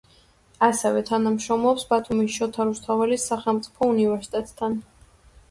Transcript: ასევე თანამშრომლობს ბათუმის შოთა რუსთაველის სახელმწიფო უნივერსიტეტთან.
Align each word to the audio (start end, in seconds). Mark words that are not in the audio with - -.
ასევე 0.67 1.03
თანამშრომლობს 1.09 1.85
ბათუმის 1.91 2.39
შოთა 2.39 2.67
რუსთაველის 2.71 3.27
სახელმწიფო 3.35 3.93
უნივერსიტეტთან. 3.93 4.81